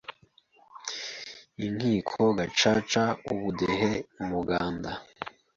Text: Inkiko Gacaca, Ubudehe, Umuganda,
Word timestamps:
Inkiko 1.65 2.21
Gacaca, 2.37 3.03
Ubudehe, 3.31 3.91
Umuganda, 4.21 4.91